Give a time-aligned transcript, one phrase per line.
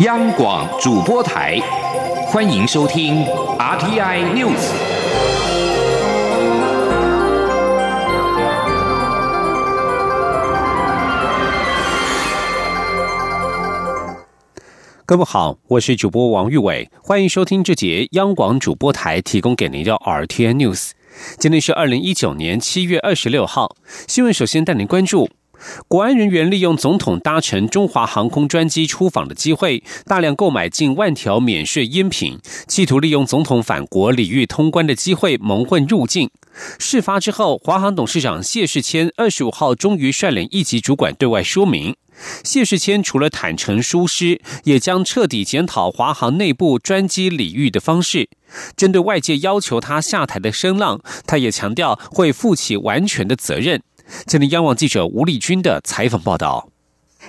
[0.00, 1.58] 央广主播台，
[2.26, 3.24] 欢迎收听
[3.58, 4.70] RTI News。
[15.06, 20.90] 各位好，我是主播王玉伟，欢迎收听这节央广主播台提供给您的 RTI News。
[21.38, 23.74] 今天是二零一九年七月二十六号，
[24.06, 25.30] 新闻首先带您关注。
[25.88, 32.38] 国安人员利用总统搭乘中华航空专机出访的机会，大量购买近万条免税烟品，
[32.68, 36.30] 企图利用总统返国礼遇通关的机会蒙混入境。
[36.78, 41.96] 事发之后，华航董事长谢世谦二十五号终于率领一级主管对外说明。
[42.42, 48.30] 谢世谦除了坦诚疏失，也将彻底检讨华航内部专机礼遇的方式。
[48.74, 53.82] 针对外界要求他下台的声浪，他也强调会负起完全的责任。
[54.26, 56.68] 今天，央网记者吴立军的采访报道。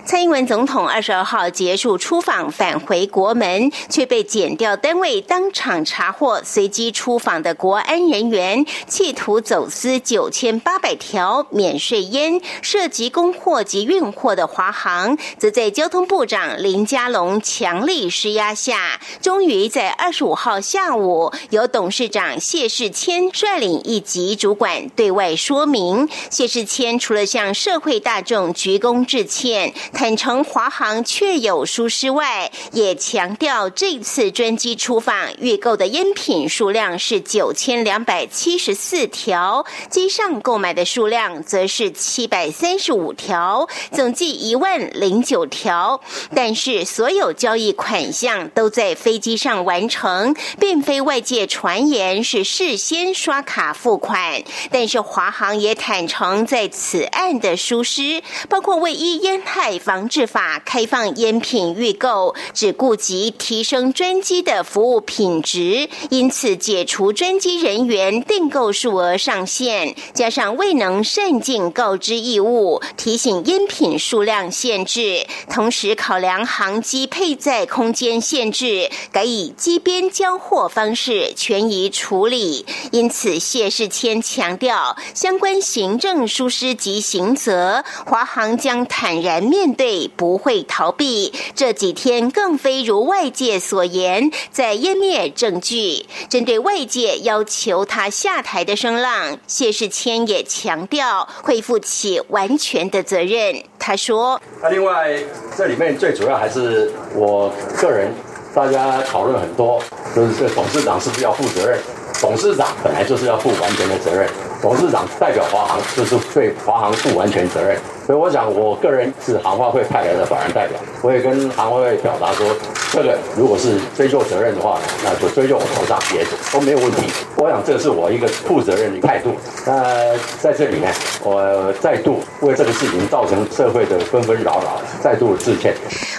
[0.07, 26.07] 蔡英文总统二十二号结束出访，返回国门，却被检调单位当场查获，随机出访的国安人员企图走私九千八百条免税烟，涉及供货及运货的华航，则在交通部长林佳龙强力施压下，终于在二十五号下午，由董事长谢世谦率领一级主管对外说明。
[26.29, 29.73] 谢世谦除了向社会大众鞠躬致歉。
[29.97, 45.99] 坦承华航确有疏失外，也强调这次专机出访预购的烟品数量是九千两百七十四条，机上购买的数量则是七百三十五条，总计一万零九条。
[46.35, 54.43] 但是所有交易款项都在飞机上完成，并非外界传言是事先刷卡付款。
[54.69, 59.79] 但是华航也坦承在此案的疏失，包括为依烟害。
[59.87, 82.65] 防治法开放烟品预购，只顾及提升专机的服务品质，因此解除专机人员订购数额上限，加上未能善尽告知义务，提醒烟品数量限制，同时考量航机配载空间限制，改以机边交货方式权宜处理。
[82.91, 89.66] 因此，谢世谦强调，相关行政疏失及刑责，华航将坦然面。
[89.73, 96.05] 对不会逃避，这几天更非如外界所言，在湮灭证据。
[96.29, 103.63] 针对外界要求他下台的声浪，谢世谦也强调会负起完全的责任。
[103.79, 105.17] 他说：“那另外
[105.57, 108.11] 这里面最主要还是我个人，
[108.53, 109.81] 大家讨论很多，
[110.15, 111.79] 就是这董事长是不是要负责任？
[112.19, 114.27] 董事长本来就是要负完全的责任，
[114.61, 122.47] 董事长代表华航，就是对华航负完全责任。”所以我想，我个人是航花会派来的法人代表，我也跟航花会表达说，
[122.93, 127.03] 这个如果是追究责任的话，那就追究我头上也都没有问题。
[127.35, 129.31] 我想，这是我一个负责任的态度。
[129.65, 130.87] 那在这里呢，
[131.23, 135.75] 我再度为这个事情造成社会的纷纷扰扰，再度致歉。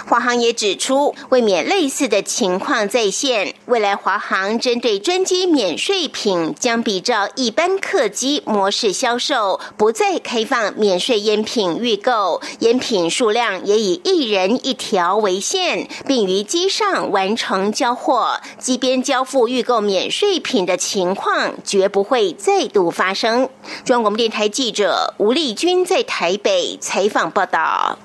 [0.07, 11.77] 华航也指出，为免类似的情况再现，未来华航针对专机免税品将比照一般客机模式销售，不再开放免税烟品。
[11.79, 18.39] 预购烟品数量也以一人一条为限，并于机上完成交货。
[18.57, 23.49] 即边交付预购免税品的情况绝不会再度发生。
[23.83, 27.97] 中央广播电台记者吴丽君在台北采访报道。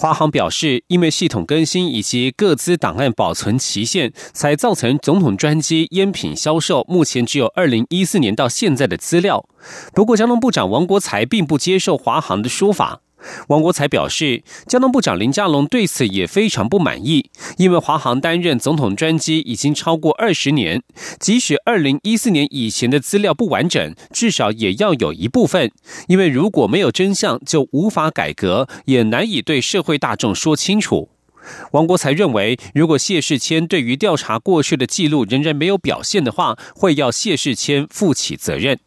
[0.00, 9.44] 华航表示，因为系统更新以及各资档案保存期限，才造成总统专机烟品销售目前只有二零一四年到现在的资料。
[9.92, 13.00] 不过，交通部长王国才并不接受华航的说法。
[13.48, 20.82] 王国才表示，交通部长林佳龙对此也非常不满意，因为华航担任总统专机已经超过二十年，
[21.18, 25.70] 即使二零一四年以前的资料不完整，至少也要有一部分，
[26.06, 31.10] 因为如果没有真相，就无法改革，也难以对社会大众说清楚。
[31.72, 38.78] 王国才认为，如果谢世谦对于调查过去的记录仍然没有表现的话，会要谢世谦负起责任。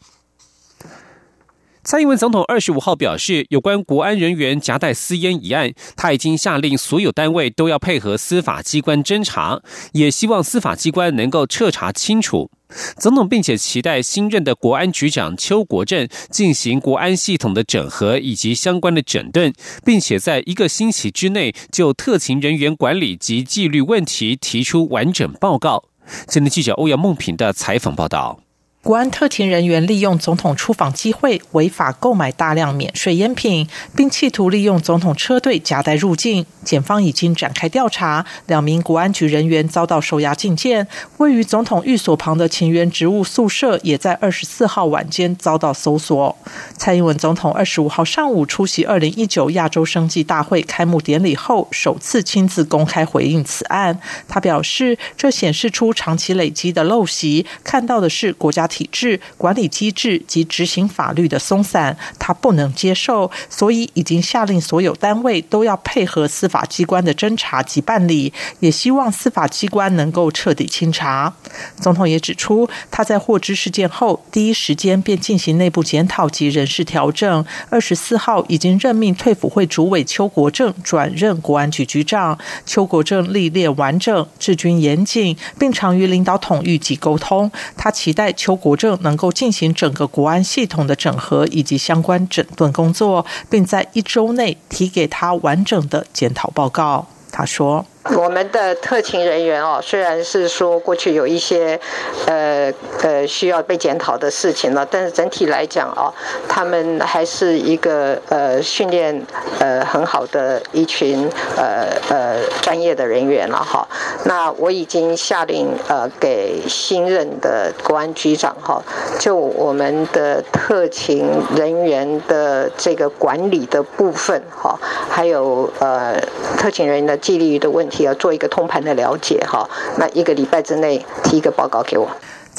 [1.91, 9.61] 蔡英文总统二十五号表示，有关国安人员夹带私烟一案，他已经下令所有单位都要配合司法机关侦查，
[9.91, 12.49] 也希望司法机关能够彻查清楚。
[12.97, 19.53] 总统并且期待新任的国安局长邱国正进行国安系统的整合以及相关的整顿，
[19.83, 25.83] 并且在一个星期之内就特勤人员管理及纪律问题提出完整报告。
[26.25, 28.39] 今天记者欧阳梦平的采访报道。
[28.83, 36.48] 国安特勤人员利用总统出访机会违法购买大量免税烟品，并企图利用总统车队夹带入境。
[36.63, 40.88] 检方已经展开调查，两名国安局人员遭到收押禁见。
[41.18, 46.36] 位于总统寓所旁的勤员职务宿舍也在二十四号晚间遭到搜索。
[46.75, 54.00] 蔡英文总统二十五号上午出席二零一九亚洲生计大会开幕典礼后，首次亲自公开回应此案。
[54.27, 58.68] 他表示，这显示出长期累积的陋习，看到的是国家。
[58.71, 68.31] 体制管理机制及执行法律的松散，他不能接受，所以已经下令所有单位都要配合司法机关的侦查及办理，
[68.62, 71.33] 也希望司法机关能够彻底清查。
[71.81, 77.45] 总统也指出，他在获知事件后，第一时间便进行内部检讨及人事调整。
[77.69, 82.39] 二十四号已经任命退辅会主委邱国正转任国安局局长。
[82.65, 87.51] 邱国正历练完整，治军严谨，并常与领导统御及沟通。
[87.75, 88.61] 他期待邱。
[88.62, 97.08] 国政能够进行整个国安系统的整合以及相关整顿工作，并在一周内提给他完整的检讨报告。
[97.31, 97.86] 他说。
[98.18, 101.80] 我们的特勤人员哦，虽然是说过去有一些
[102.25, 106.12] 呃呃需要被检讨的事情了，但是整体来讲哦，
[106.50, 109.24] 他们还是一个呃训练
[109.59, 113.88] 呃很好的一群呃呃专业的人员了哈。
[114.25, 118.81] 那我已经下令呃给新任的国安局长哈，
[119.19, 124.75] 就我们的特勤人员的这个管理的部分哈，
[125.07, 126.19] 还有呃
[126.57, 127.90] 特勤人员的纪律的问。
[128.03, 132.09] 要做一个通盘的了解哈，那一个礼拜之内提一个报告给我。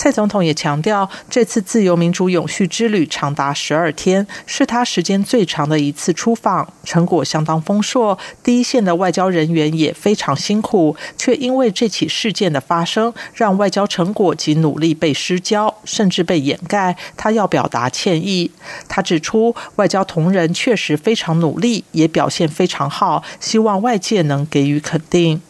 [0.02, 8.18] 蔡总统也强调，这次自由民主永续之旅长达十二天，是他时间最长的一次出访，成果相当丰硕。
[8.42, 16.96] 第一线的外交人员也非常辛苦，却因为这起事件的发生，让外交成果及努力被失焦，甚至被掩盖。
[17.16, 18.50] 他要表达歉意。
[18.88, 25.40] 他指出，外交同仁确实非常努力，也表现非常好，希望外界能给予肯定。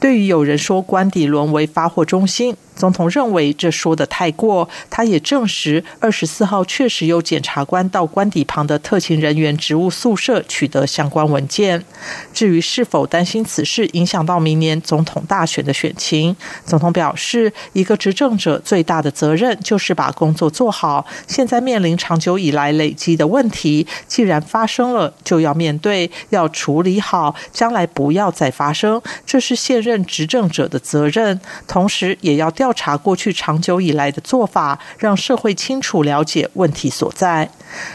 [0.00, 2.56] 对于有人说官邸沦为发货中心。
[2.78, 11.84] 总统认为这说的太过，他也证实二十四号确实有检察官到官邸旁的特勤人员职务宿舍取得相关文件。
[12.32, 21.04] 至于是否担心此事影响到明年总统大选的选情，总统表示，一个执政者最大的责任就是把工作做好。
[21.26, 31.40] 现在面临长久以来累积的问题，既然发生了，就要面对，要处理好，将来不要再发生，这是现任执政者的责任。
[31.66, 32.67] 同时，也要调。
[32.68, 37.48] 调查过去长久以来的做法，让社会清楚了解问题所在。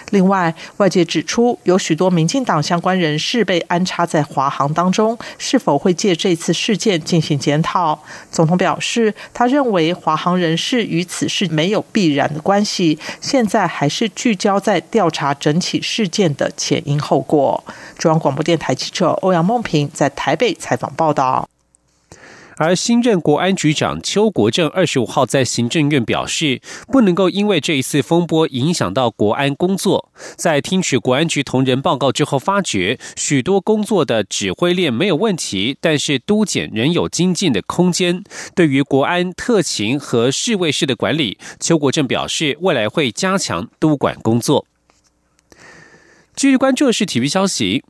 [0.10, 8.00] 另外，外界指出有许多民进党相关人士被安插在华航当中，是否会借这次事件进行检讨？
[8.32, 17.64] 总统表示，他认为华航人士与此事没有必然的关系，现在还是聚焦在调查整起事件的前因后果。
[18.00, 21.48] 中央广播电台记者欧阳梦平在台北采访报道。
[22.58, 30.12] 而新任国安局长邱国正二十五号在行政院表示，不能够因为这一次风波影响到国安工作。
[30.36, 38.24] 在听取国安局同仁报告之后，发觉许多工作的指挥链没有问题，但是督检仍有精进的空间。
[38.56, 44.66] 对于国安特勤和侍卫室的管理，邱国正表示，未来会加强督管工作。
[46.36, 47.84] 继续关注的是体育消息。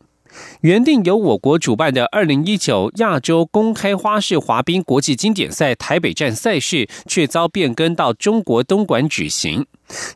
[0.63, 9.65] 原定由我国主办的二零一九亚洲公开花式滑冰国际经典赛台北站赛事，却遭变更到中国东莞举行。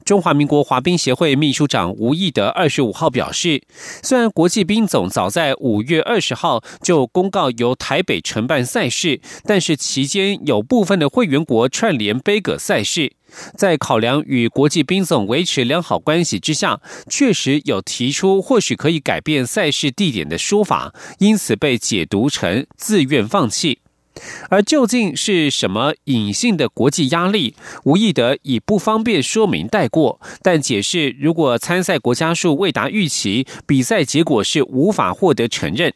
[0.06, 3.62] 中华民国滑冰协会秘书长吴义德二十五号表示，
[4.02, 13.14] 虽然国际冰总早在五月二十号就公告由台北承办赛事，但是期间有部分的会员国串联杯葛赛事。
[13.56, 23.80] 在考量与国际冰总维持良好关系之下，确实有提出或许可以改变赛事地点的说法，因此被解读成自愿放弃。
[24.50, 35.94] 而究竟是什么隐性的国际压力，吴义德以不方便说明带过，但解释如果参赛国家数未达预期，比赛结果是无法获得承认。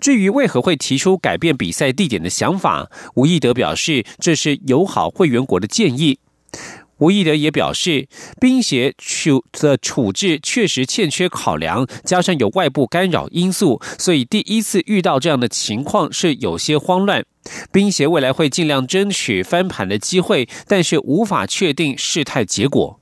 [0.00, 6.18] 至于为何会提出改变比赛地点的想法，吴义德表示这是友好会员国的建议。
[7.00, 17.24] 吴义德也表示，冰协处的处置确实欠缺考量，加上有外部干扰因素，所以第一次遇到这样的情况是有些慌乱。
[17.72, 22.99] 冰协未来会尽量争取翻盘的机会，但是无法确定事态结果。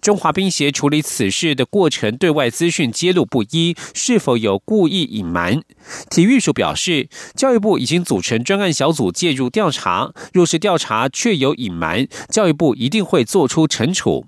[0.00, 5.62] 中华冰协处理此事的过程对外资讯揭露不一，是否有故意隐瞒？
[6.10, 14.26] 体育署表示，教育部已经组成专案小组介入调查，若是调查确有隐瞒，教育部一定会做出惩处。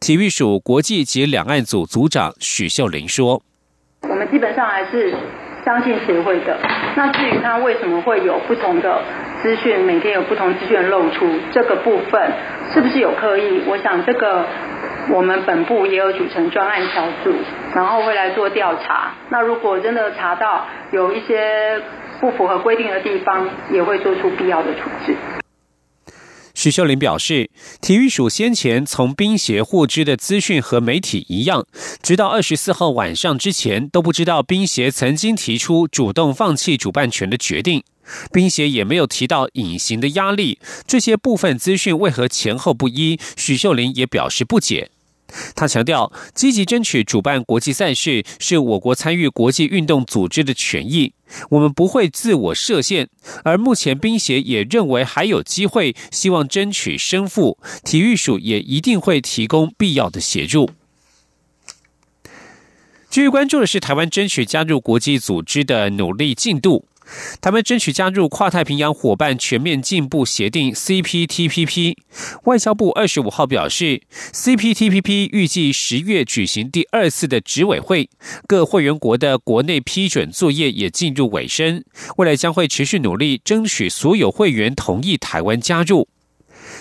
[0.00, 3.42] 体育署国际及两岸组组长许秀玲说
[4.02, 5.14] ：“我们基本上还是
[5.64, 6.58] 相信协会的。
[6.96, 9.04] 那至于他为什么会有不同的
[9.42, 12.32] 资讯，每天有不同资讯露出，这个部分
[12.72, 13.62] 是不是有刻意？
[13.66, 14.44] 我想这个。”
[15.08, 17.34] 我们本部也有组成专案小组，
[17.74, 19.12] 然后会来做调查。
[19.30, 21.80] 那如果真的查到有一些
[22.20, 25.14] 不符合规定的地方，也会做出必要的处置。
[26.60, 27.48] 许秀玲表示，
[27.80, 31.66] 体育署先前从冰协获知的资讯和媒体一样，
[32.02, 37.82] 直到二十四号晚上之前都不知道冰协曾经提出主动放弃主办权的决定。
[38.30, 43.18] 冰协也没有提到隐形的压力，这些部分资讯为何前后不一？
[43.38, 44.90] 许秀玲也表示不解。
[45.54, 51.12] 他强调，积极争取主办国际赛事是我国参与国际运动组织的权益，
[51.50, 53.08] 我们不会自我设限。
[53.44, 60.70] 而目前冰协也认为还有机会，希望争取胜负，体育署也一定会提供必要的协助。
[63.08, 66.86] 继续关注的是台湾争取加入国际组织的努力进度。
[67.40, 71.96] 台湾争取加入跨太平洋伙伴全面进步协定 （CPTPP）。
[72.44, 74.02] 外交部二十五号表示
[74.32, 78.08] ，CPTPP 预计十月举行第二次的执委会，
[78.46, 81.84] 各会员国的国内批准作业也进入尾声。
[82.16, 86.08] 未来将会持续努力，争取所有会员同意台湾加入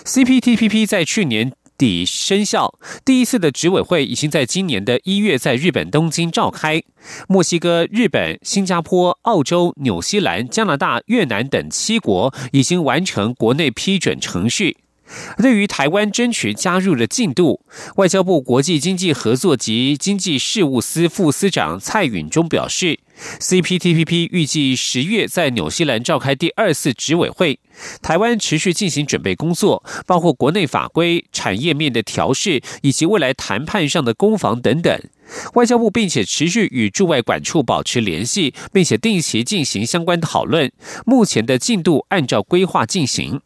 [0.05, 0.85] CPTPP。
[0.85, 1.53] 在去年。
[1.79, 6.83] 底生效，第一次的执委会已经在今年的一月在日本东京召开。
[7.29, 14.75] 墨西哥、日本、新加坡、澳洲、纽西兰、加拿大、越南等七国已经完成国内批准程序。
[15.37, 17.61] 对于台湾争取加入的进度，
[17.95, 22.99] 外交部国际经济合作及经济事务司副司长蔡允中表示
[23.39, 27.59] ，CPTPP 预计十月在纽西兰召开第二次执委会，
[28.01, 35.01] 台湾持续进行准备工作，包括国内法规、产业面的调试以及未来谈判上的攻防等等。
[35.53, 40.71] 外交部并且持续与驻外管处保持联系，并且定期进行相关讨论，
[41.05, 43.41] 目前的进度按照规划进行。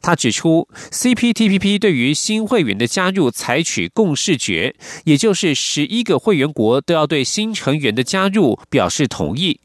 [0.00, 4.74] 他指出，CPTPP 对于新会员的加入采取共视觉，
[5.04, 9.60] 也就是十一个会员国都要对新成员的加入表示同意。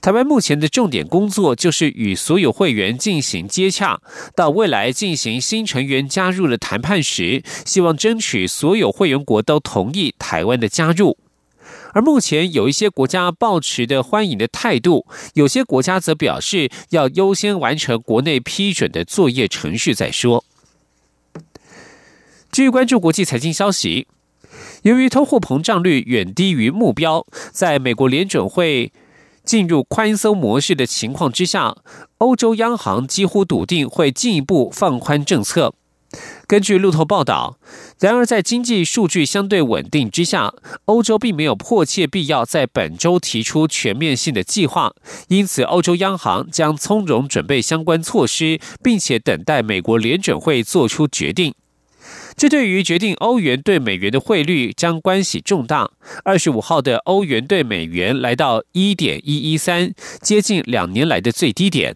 [0.00, 4.00] 台湾目前的重点工作就是与所有会员进行接洽，
[4.34, 11.16] 到未来进行新成员加入的谈判时，希望争取所有会员国都同意台湾的加入。
[11.92, 20.44] 而目前有一些国家抱持的欢迎的态度，有些国家则表示要优先完成国内批准的作业程序再说。
[22.52, 24.08] 继续关注国际财经消息，
[24.82, 28.92] 由于通货膨胀率远低于目标，在美国联准会
[29.44, 31.76] 进入宽松模式的情况之下，
[32.18, 35.74] 欧洲央行几乎笃定会进一步放宽政策。
[36.46, 37.58] 根据路透报道，
[38.00, 40.52] 然而在经济数据相对稳定之下，
[40.86, 44.92] 欧洲并没有迫切必要在本周提出全面性的计划，
[45.28, 51.54] 因此欧洲央行将从容准备相关措施，并且等待美国联准会做出决定。
[52.36, 55.90] 这对于决定欧元对美元的汇率将关系重大。
[56.24, 61.94] 二十五号的欧元对美元来到一点一一三，接近两年来的最低点。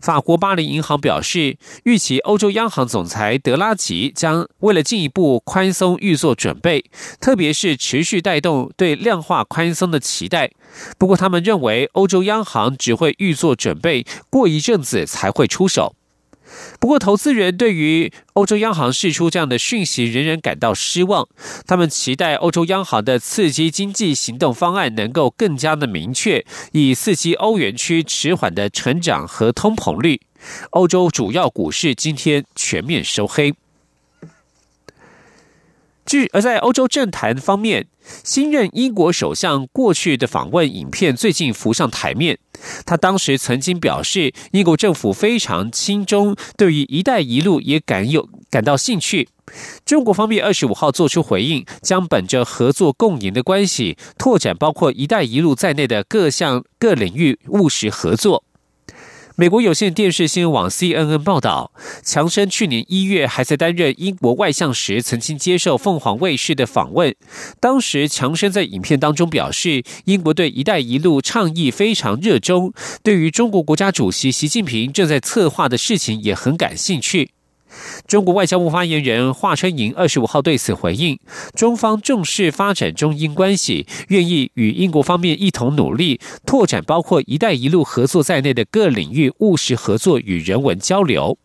[0.00, 6.84] 法国巴黎银行表示，预期欧洲央行总裁德拉吉将为了进一步宽松预做准备，
[7.20, 10.50] 特别是持续带动对量化宽松的期待。
[10.98, 15.94] 不过，他们认为欧洲央行只会预做准备，过一阵子才会出手。
[16.78, 21.28] 不过，投资人对于欧洲央行释出这样的讯息仍然感到失望。
[21.66, 30.20] 他们期待欧洲央行的刺激经济行动方案能够更加的明确，以刺激欧元区迟缓的成长和通膨率。
[30.70, 33.54] 欧洲主要股市今天全面收黑。
[36.06, 37.86] 据而在欧洲政坛方面，
[38.22, 42.38] 新任英国首相过去的访问影片最近浮上台面。
[42.84, 49.28] 他当时曾经表示，英国政府非常亲中，对于“一带一路”也感有感到兴趣。
[49.84, 58.44] 中国方面二十五号做出回应，将本着合作共赢的关系，拓展包括“一带一路”在内的各项各领域务实合作。
[59.36, 61.72] 美国有线电视新闻网 CNN 报道，
[62.04, 67.12] 强生去年一月还在担任英国外相时，曾经接受凤凰卫视的访问。
[67.58, 72.72] 当时，强生在影片当中表示，英国对“一带一路”倡议非常热衷，
[73.02, 77.32] 对于中国国家主席习近平正在策划的事情也很感兴趣。
[78.06, 81.18] 中国外交部发言人华春莹二十五号对此回应，
[81.54, 91.38] 中方重视发展中英关系，愿意与英国方面一同努力，拓展包括“一带一路”合作在内的各领域务实合作与人文交流。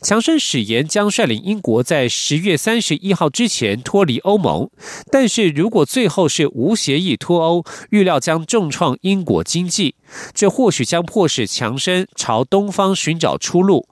[0.00, 4.70] 强生誓言将率领英国在十月三十一号之前脱离欧盟，
[5.10, 9.94] 但是如果最后是无协议脱欧，预料将重创英国经济，
[10.32, 13.86] 这或许将迫使强生朝东方寻找出路。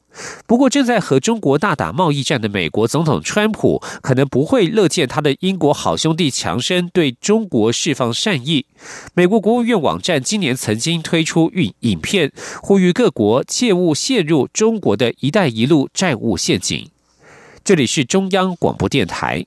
[0.46, 8.66] 不过，正在和中国大打贸易战的美国总统川普，可能不会乐见他的英国好兄弟强生对中国释放善意。
[9.14, 16.88] 美国国务院网站今年曾经推出影影片，呼吁各国切勿陷入中国的一带一路债务陷阱。
[17.62, 19.46] 这里是中央广播电台。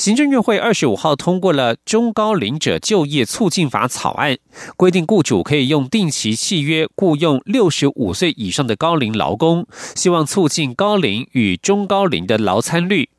[0.00, 4.38] 行政院会二十五号通过了《中高龄者就业促进法》草案，
[4.78, 13.10] 规定雇主可以用定期契约雇佣六十五岁以上的高龄劳工，希望促进高龄与中高龄的劳参率。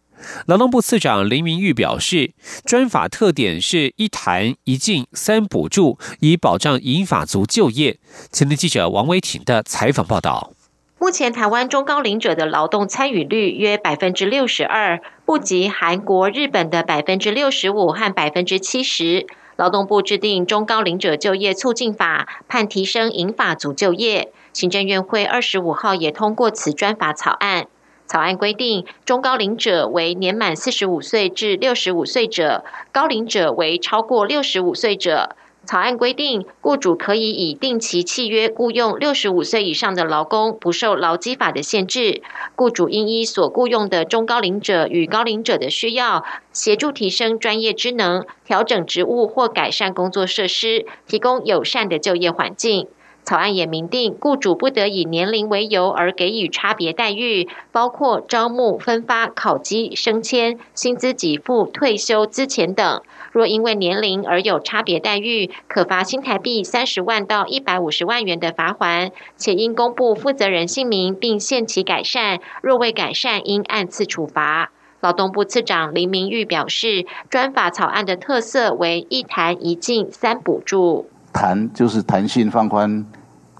[0.47, 2.33] 劳动部次长林明玉表示，
[2.65, 7.99] 专法特点是一谈一进三补助，以保障银发族就业。
[8.31, 10.53] 前天记者王维婷的采访报道。
[11.01, 19.25] 目前台湾中高龄者的劳动参与率约百分之六十二，不及韩国、日本的百分之六十五和百分之七十。
[19.55, 24.31] 劳动部制定中高龄者就业促进法，盼提升银发族就业。
[24.53, 27.65] 行政院会二十五号也通过此专法草案。
[28.05, 35.35] 草案规定，中高龄者为年满四十五岁至六十五岁者，高龄者为超过六十五岁者。
[35.71, 42.21] 草案规定，雇主可以以定期契约雇佣六十五岁以上的劳工，不受劳基法的限制。
[42.57, 52.89] 雇主应依所雇佣的中高龄者与高龄者的需要，协助提升专业知能，调整职务或改善工作设施，提供友善的就业环境。
[53.23, 63.01] 草案也明定，雇主不得以年龄为由而给予差别待遇，包括招募、分发、考绩、升迁、薪资给付、退休资遣等。
[63.31, 72.39] 若因为年龄而有差别待遇，可罚新台币三十万到一百五十万元的罚款，且应公布负责人姓名并限期改善。
[72.61, 74.71] 若未改善，应按次处罚。
[74.99, 81.07] 劳动部次长林明玉表示，专法草案的特色为一谈一进三补助。
[81.33, 83.05] 谈就是弹性放宽，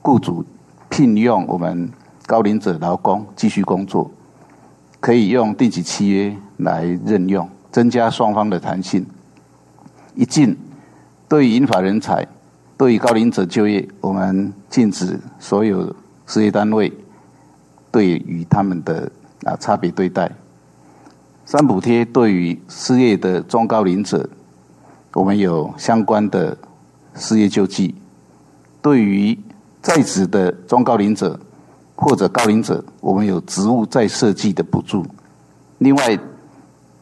[0.02, 0.44] 雇主
[0.90, 1.90] 聘用我们
[2.26, 4.10] 高龄者劳工继续工作，
[5.00, 9.06] 可以用定期契约来任用，增加双方的弹性。
[10.16, 10.58] 一进，
[11.30, 12.28] 对于银发人才，
[12.78, 16.92] 对于高龄者就业，我们禁止所有事业单位
[17.92, 19.12] 对于他们的
[19.44, 20.32] 啊差别对待。
[21.46, 24.30] 三补贴对于失业的中高龄者，
[25.14, 26.58] 我们有相关的
[27.16, 27.94] 失业救济；
[28.82, 29.38] 对于
[29.82, 31.40] 在职的中高龄者
[31.96, 35.06] 或者高龄者，我们有职务再设计的补助。
[35.80, 36.18] 另外，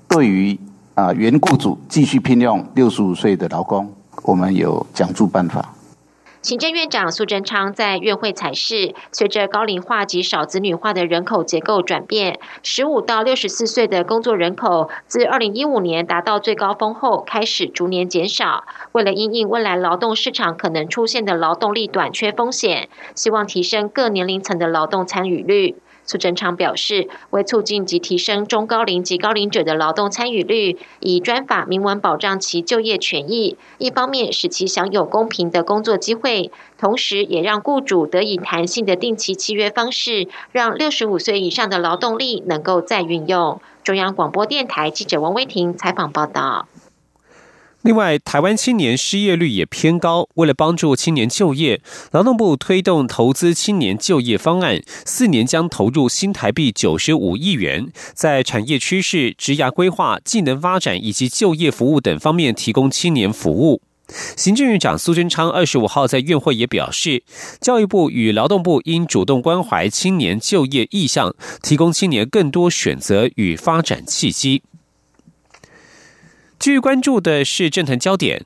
[0.08, 0.58] 对于
[0.96, 3.92] 啊，原雇主继续聘用六十五岁的劳工，
[4.24, 5.74] 我们有奖助办法。
[6.42, 18.64] 行政院长苏贞昌在院会采示，随着高龄化及少子女化的人口结构转变，十五到六十四岁的工作人口自二零一五年达到最高峰后，开始逐年减少。
[18.94, 25.76] 为了因应未来劳动市场可能出现的劳动力短缺风险，希望提升各年龄层的劳动参与率。
[26.10, 43.62] 苏贞昌表示，为促进及提升中高龄及高龄者的劳动参与率，以专法明文保障其就业权益，一方面使其享有公平的工作机会，同时也让雇主得以弹性的定期契约方式，让六十五岁以上的劳动力能够再运用。
[43.84, 46.68] 中央广播电台记者王威婷采访报道。
[47.84, 50.28] 另外，台湾青年失业率也偏高。
[50.36, 63.82] 为了帮助青年就业，劳动部推动投资青年就业方案，四年将投入新台币九十五亿元，在产业趋势、职涯规划、技能发展以及就业服务等方面提供青年服务。
[64.36, 67.24] 行政院长苏贞昌二十五号在院会也表示，
[67.62, 74.64] 教育部与劳动部应主动关怀青年就业意向，提供青年更多选择与发展契机。
[76.60, 78.46] 继续关注的是政坛焦点，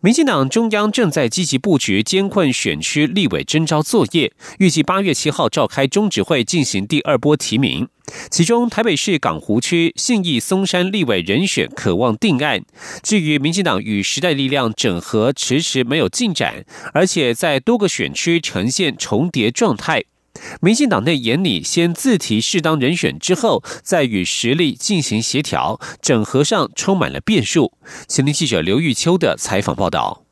[0.00, 7.86] 民进党中央正在积极布局监困选区立委征召作业，预计八月七号召开中执会进行第二波提名。
[8.30, 12.64] 其中，台北市港湖区信义松山立委人选渴望定案。
[13.00, 20.02] 至于民进党与时代力量整合迟迟没有进展，而且在多个选区呈现重叠状态。
[20.60, 27.72] 民进党内眼里，先自提适当人选之后，再与实力进行协调，整合上充满了变数。
[28.08, 30.22] 前听记者刘玉秋的采访报道。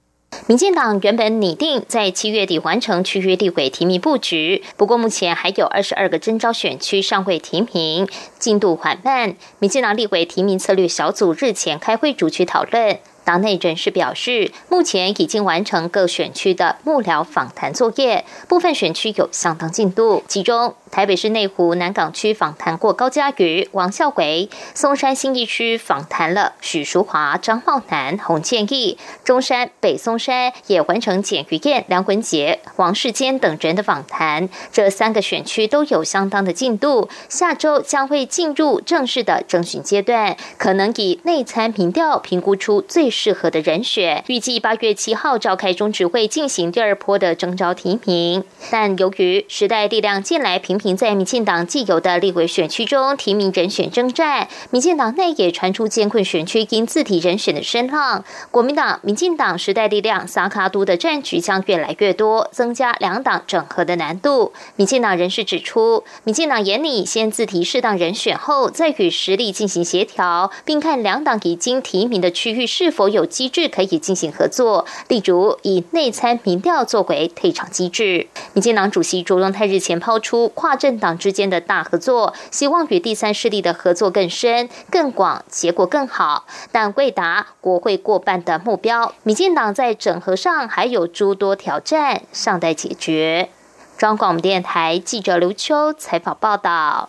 [0.47, 8.09] 民进党原本拟定在七月底完成区域立委提名布局，不过目前还有二十二个征召选区尚未提名，
[8.39, 9.35] 进度缓慢。
[9.59, 13.01] 民进党立委提名策略小组日前开会主持讨论。
[13.25, 20.23] 党内人士表示，目前已经完成各选区的幕僚访谈作业，部分选区有相当进度。
[20.27, 34.49] 其中，台北市内湖南港区访谈过高嘉瑜、王孝伟；松山新义区访谈了许淑华、张茂南、洪建义；中山北松山也完成简于燕、梁文杰、王世坚等人的访谈。
[34.73, 44.25] 这三个选区都有相当的进度，下周将会进入正式的征询阶段，可能以内参民调评估出最适合的人选。
[44.29, 58.25] 预计八月七号召开中执会进行第二波的征召提名，但由于时代力量近来频频在民进党既有的立委选区中提名人选征战，民进党内也传出艰困选区因自提人选的声浪。
[58.51, 64.55] 国民党、民进党、时代力量、萨卡都的战局将越来越多，增加两党整合的难度。
[64.77, 78.29] 民进党人士指出，民进党眼里先自提适当人选后，再与实力进行协调，并看两党已经提名的区域是否否有机制可以进行合作，例如以内参民调作为退场机制。
[78.53, 80.49] 民进党主席卓荣泰日前抛出。
[80.49, 89.15] 跨政党之间的大合作，希望与第三势力的合作更深、更广，结果更好，但未达国会过半的目标。
[89.23, 93.49] 民进党在整合上还有诸多挑战尚待解决。
[93.97, 97.09] 中广电台记者刘秋采访报道。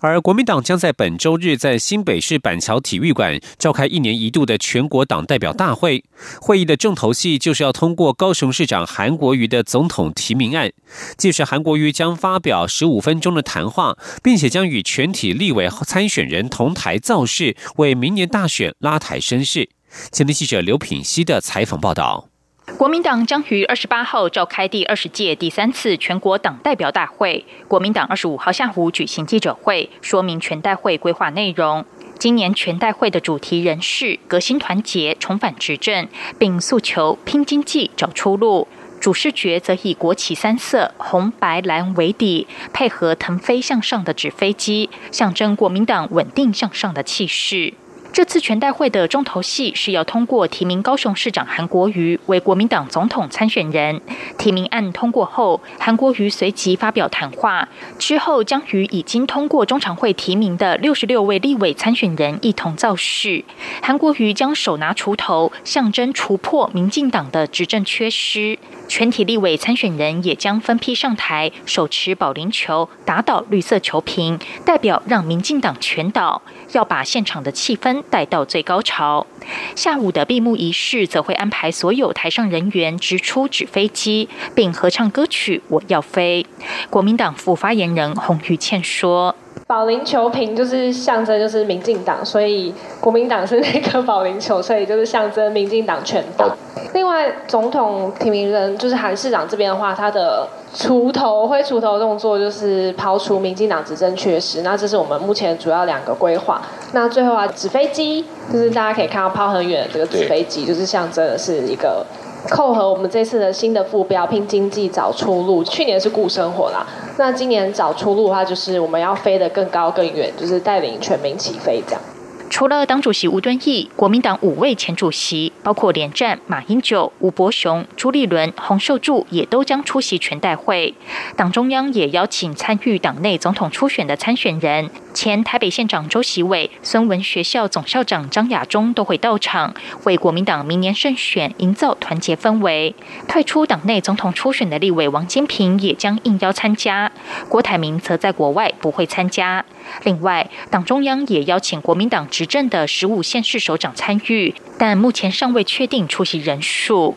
[0.00, 6.04] 而国民党将在本周日在新北市板桥体育馆召开一年一度的全国党代表大会。
[6.40, 10.70] 会议的重头戏就是要通过高雄市长韩国瑜的总统提名案。
[11.16, 19.70] 届时，韩国瑜将发表十五分钟的谈话，并且将与全体立委参选人同台造势，为明年大选拉抬声势。
[20.12, 22.28] 前天记者刘品熙的采访报道。
[22.74, 27.44] 国民党将于二十八号召开第二十届第三次全国党代表大会。
[27.68, 31.84] 国民党二十五号下午举行记者会，说明全代会规划内容。
[32.18, 38.66] 今年全代会的主题人士革新团结，重返执政，并诉求拼经济找出路。
[39.00, 47.74] 主视觉则以国旗三色红白蓝为底，配合腾飞向上的纸飞机，象征国民党稳定向上的气势。
[48.16, 54.00] 这次全代会的重头戏是要通过提名高雄市长韩国瑜为国民党总统参选人。
[54.38, 63.44] 提名案通过后，韩国瑜随即发表谈话，之后将与已经通过中常会提名的六十六位立委参选人一同造势。
[63.82, 68.58] 韩国瑜将手拿锄头，象征锄破民进党的执政缺失。
[68.88, 76.40] 全体立委参选人也将分批上台，手持保龄球打倒绿色球瓶，代表让民进党全倒，
[76.72, 79.26] 要把现场的气氛带到最高潮。
[79.74, 86.46] 下午的闭幕仪式则会安排所有台上人员直出纸飞机，并合唱歌曲《我要飞》。
[86.90, 89.34] 国民党副发言人洪玉倩说。
[89.68, 96.56] 保龄球瓶就是象征，就是民进党，所以国民党是那个保龄球，所以就是象征民进党全党。
[96.94, 104.62] 另外，总统提名人就是韩市长这边的话，他的锄头挥锄头动作就是抛出民进党执政缺失。
[104.62, 106.62] 那这是我们目前主要两个规划。
[106.92, 112.06] 那最后啊，纸飞机就是大家可以看到抛很远的这个纸飞机，就是象征的是一个。
[112.50, 115.62] 扣合我们这次的新的副标，拼经济找出路。
[115.64, 116.86] 去年是顾生活啦，
[117.18, 122.00] 那今年找出路的话，就是我们要飞得更高更远，就是带领全民起飞这样。
[122.48, 130.94] 除了党主席吴敦义，国民党五位前主席，包括连战、马英九、吴伯雄、朱立伦、洪秀柱，也都将出席全代会。
[131.36, 134.88] 党中央也邀请参与党内总统初选的参选人。
[135.12, 142.94] 前台北县长周习伟、孙文学校总校长张亚中都会到场，为国民党明年胜选营造团结氛围。
[143.26, 147.10] 退出党内总统初选的立委王金平也将应邀参加，
[147.48, 149.64] 郭台铭则在国外不会参加。
[150.04, 157.16] 另外，党中央也邀请国民党执政的十五县市首长参与，但目前尚未确定出席人数。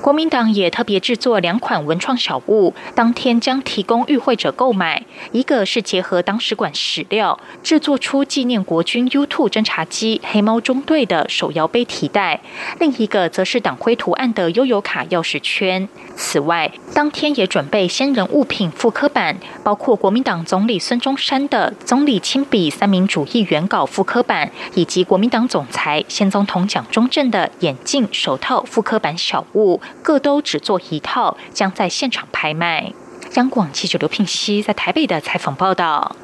[0.00, 5.04] 国民党也特别制作两款文创小物，当天将提供与会者购买。
[5.32, 12.40] 一个是结合党史馆史料，制作出纪念国军 U2 侦察机黑猫中队的手摇杯提袋；
[12.78, 15.88] 另一个则是党徽图案的悠游卡钥匙圈。
[16.14, 32.92] 此外，当天也准备先人物品复刻版，包括国民党总理孙中山的总理亲笔三民主义原稿复刻版，以及国民党总裁先总统蒋中正的眼镜、手套复刻版小物，各都只做一套，将在现场拍卖。
[33.34, 36.14] 央广记者刘聘熙在台北的采访报道。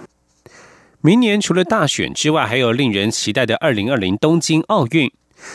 [1.01, 5.11] 明年除了大选之外，还有令人期待的二零二零东京奥运。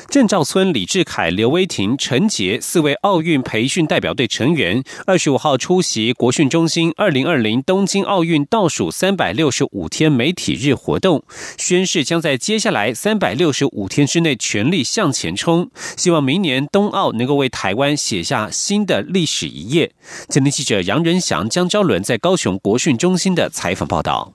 [0.10, 11.24] 郑兆村、李志凯、刘威婷、陈杰四位奥运培训代表队成员，二十五号出席国训中心二零二零东京奥运倒数三百六十五天媒体日活动，
[11.58, 19.92] 宣誓将在接下来三百六十五天之内全力向前冲，希望明年冬奥能够为台湾写下新的历史一页。
[20.30, 24.35] 今天记者杨仁祥、江昭伦在高雄国训中心的采访报道。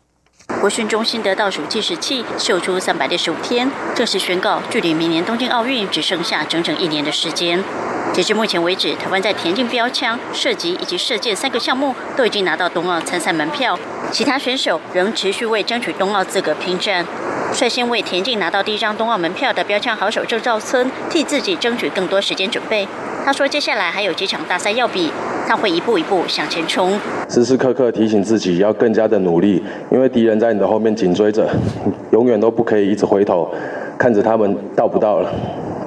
[0.61, 7.63] 国训中心的倒数计时器秀出三百六十五天，正式宣告距离明年东京奥运只剩下整整一年的时间。
[8.13, 13.79] 截至目前为止，台湾在田径标枪、射击以及射箭三个项目都已经拿到冬奥参赛门票，
[14.11, 17.07] 其他选手仍持续为争取冬奥资格拼战。
[17.53, 22.87] 率先为田径拿到第一张冬奥门票的标枪好手郑兆森，替自己争取更多时间准备。
[23.25, 25.13] 他说：“接下来还有几场大赛要比。”
[25.47, 26.93] 他会一步一步向前冲，
[27.29, 31.49] 时时刻刻提醒自己要更加的努力，因为敌人在你的后面紧追着，
[32.13, 33.49] 永远都不可以一直回头
[33.99, 35.31] 看着他们到不到了，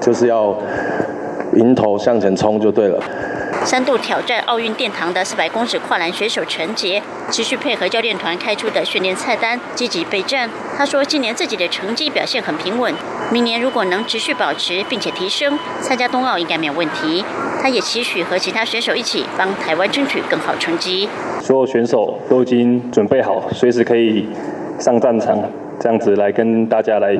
[0.02, 0.56] 就是要
[1.56, 3.00] 迎头向前冲就对了。
[3.65, 10.49] 三度挑战奥运殿堂的四百公尺跨栏选手陈杰，持续配合教练团开出的训练菜单，积极备战。
[10.78, 12.93] 他说，今年自己的成绩表现很平稳，
[13.32, 17.23] 明年如果能持续保持并且提升，参加冬奥应该没有问题。
[17.62, 21.08] 他也期许和其他选手一起帮台湾争取更好成绩。
[21.41, 24.28] 所有选手都已经准备好，随时可以
[24.78, 25.39] 上战场，
[25.80, 27.15] 这样子来跟大家来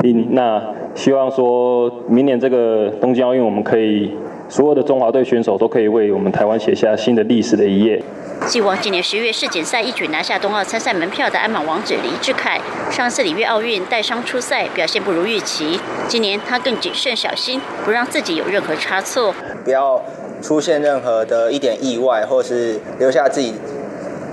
[0.00, 0.26] 比。
[0.30, 0.60] 那
[0.96, 4.12] 希望说明年这个东京奥运，我们可以。
[4.48, 8.02] 所有的中华队选手都可以为我们台湾写下新的历史的一页。
[8.46, 12.58] 希望今年十月世锦赛一举拿下冬奥参赛门票的鞍马王子李志凯，
[12.90, 15.78] 上次里约奥运带伤出赛，表现不如预期。
[16.06, 19.34] 今年他更谨慎小心，不让自己有任何差错，
[19.64, 20.02] 不要
[20.40, 23.54] 出现任何的一点意外，或是留下自己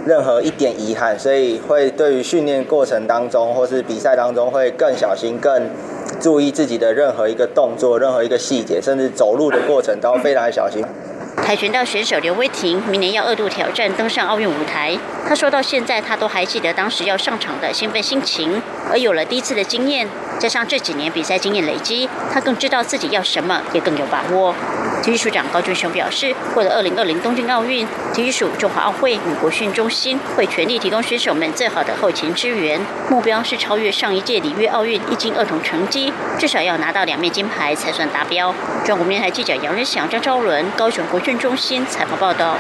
[0.05, 1.19] 任何一点遗憾。
[1.19, 5.69] 所以会对于训练过程当中，或是比赛当中，会更小心，更。
[6.19, 10.83] 注意自己的任何一个动作，任何一个细节，甚至走路的过程都要非常小心。
[11.45, 14.97] 跆拳道选手刘威婷明年要二度挑战登上奥运舞台。
[15.27, 18.61] 他说到现在，他都还记得当时要上场的兴奋心情。
[18.89, 20.07] 而有了第一次的经验，
[20.39, 24.53] 加上这几年比赛经验累积，他更知道自己要什么，也更有把握。
[25.03, 38.53] 体育署长高俊雄表示，为了2020东京奥运，体育署、中华奥会、美国训中心会全力提供选手们最好的后勤支援，目标是超越上一届里约奥运一金二铜成绩，至少要拿到两面金牌才算达标。
[38.83, 42.57] 中国面台记者杨仁祥、张昭伦，高雄国训中心采访报道。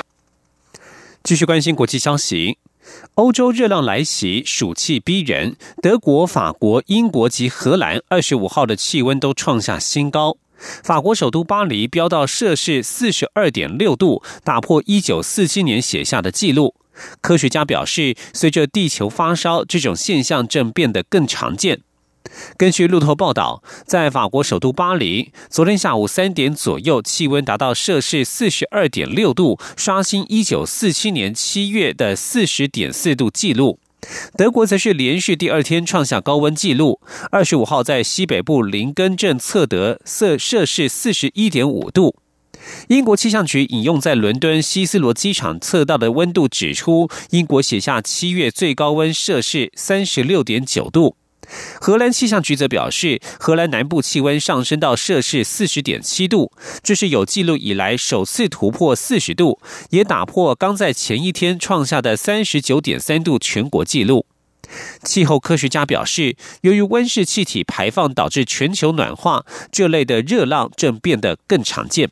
[1.23, 2.59] 继续关心国际消息，
[3.13, 10.37] 欧洲热浪来袭，暑气逼人，德国、法国、英国及荷兰二十五号的气温都创下新高。
[10.57, 16.75] 法国首都巴黎飙到摄氏四十二点六度，打破一九四七年写下的纪录。
[17.21, 21.81] 科学家表示，随着地球发烧，这种现象正变得更常见。
[22.57, 33.79] 根据路透报道，在法国首都巴黎，昨天下午三点左右，气温达到摄氏四十二点六度，刷新一九四七年七月的四十点四度纪录。
[34.37, 42.15] 德国则是连续第二天创下高温纪录，二十五号在西北部林根镇测得摄摄氏四十一点五度。
[42.87, 51.15] 英国气象局引用在伦敦希斯罗机场测到的温度指出，英国写下七月最高温摄氏三十六点九度。
[51.79, 56.51] 荷兰气象局则表示，荷兰南部气温上升到摄氏四十点七度，
[56.83, 64.25] 这是有记录以来首次突破四十度，也打破刚在前一天创下的三十九点三度全国纪录。
[65.03, 72.09] 气候科学家表示，由于温室气体排放导致全球暖化，这类的热浪正变得更常见。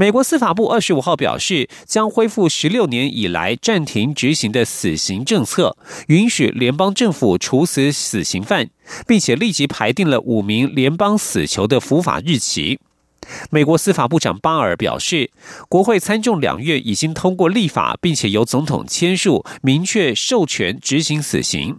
[0.00, 8.70] 美国司法部二十五号表示，将恢复十六年以来暂停执行的死刑政策，允许联邦政府处死死刑犯，
[9.06, 12.80] 并且立即排定了五名联邦死囚的伏法日期。
[13.50, 15.30] 美国司法部长巴尔表示，
[15.68, 21.76] 国会参众两院已经通过立法，并且由总统签署，明确授权执行死刑。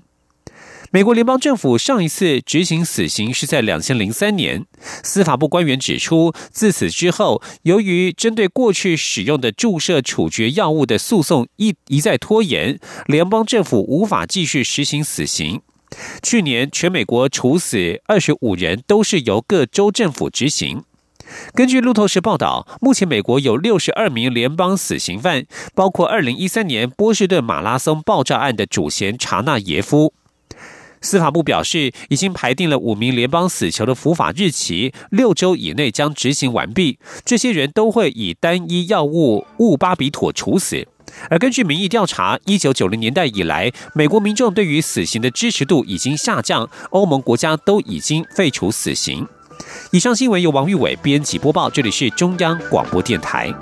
[0.93, 4.65] 美国联邦政府上一次执行死刑是在两千零三年。
[4.81, 15.61] 司法部官员指出，自此之后，由于针对过去使用的注射处决药物的诉讼一一再拖延，联邦政府无法继续实行死刑。
[16.21, 20.83] 去年，全美国处死二十五人，都是由各州政府执行。
[21.53, 30.13] 根据路透社报道，目前美国有六十二名联邦死刑犯，包括二零一三年波士顿马拉松爆炸案的主嫌查纳耶夫。
[31.01, 36.99] 司法部表示，已经排定了五名联邦死囚的伏法日期，六周以内将执行完毕。
[37.25, 40.87] 这些人都会以单一药物雾巴比妥处死。
[41.29, 49.27] 而根据民意调查，一九九零年代以来，美国民众对于死刑的支持度已经下降，欧盟国家都已经废除死刑。
[49.91, 53.53] 以上新闻由王玉伟编辑播报，这里是中央广播电台。